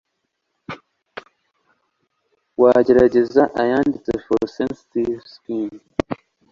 wagerageza 2.61 3.43
ayanditse 3.61 4.11
for 4.25 4.41
sensitive 4.57 5.21
skin, 5.35 5.69